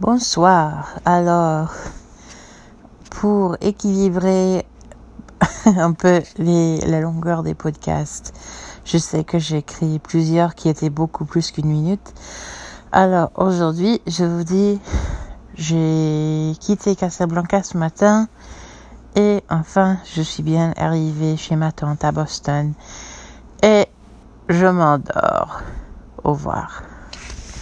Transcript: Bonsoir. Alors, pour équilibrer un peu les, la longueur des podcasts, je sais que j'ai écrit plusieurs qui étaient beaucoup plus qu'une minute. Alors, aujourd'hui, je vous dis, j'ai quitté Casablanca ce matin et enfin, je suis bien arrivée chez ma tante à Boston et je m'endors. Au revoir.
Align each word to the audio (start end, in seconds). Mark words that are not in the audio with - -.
Bonsoir. 0.00 0.98
Alors, 1.04 1.72
pour 3.10 3.56
équilibrer 3.60 4.66
un 5.66 5.92
peu 5.92 6.20
les, 6.36 6.80
la 6.80 7.00
longueur 7.00 7.44
des 7.44 7.54
podcasts, 7.54 8.34
je 8.84 8.98
sais 8.98 9.22
que 9.22 9.38
j'ai 9.38 9.58
écrit 9.58 10.00
plusieurs 10.00 10.56
qui 10.56 10.68
étaient 10.68 10.90
beaucoup 10.90 11.24
plus 11.24 11.52
qu'une 11.52 11.68
minute. 11.68 12.12
Alors, 12.90 13.30
aujourd'hui, 13.36 14.02
je 14.08 14.24
vous 14.24 14.42
dis, 14.42 14.80
j'ai 15.54 16.54
quitté 16.58 16.96
Casablanca 16.96 17.62
ce 17.62 17.78
matin 17.78 18.26
et 19.14 19.44
enfin, 19.48 19.98
je 20.12 20.22
suis 20.22 20.42
bien 20.42 20.74
arrivée 20.76 21.36
chez 21.36 21.54
ma 21.54 21.70
tante 21.70 22.04
à 22.04 22.10
Boston 22.10 22.72
et 23.62 23.86
je 24.48 24.66
m'endors. 24.66 25.62
Au 26.24 26.32
revoir. 26.32 26.82